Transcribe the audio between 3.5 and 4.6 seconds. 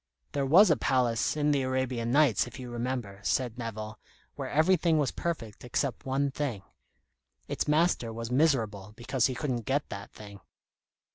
Nevill, "where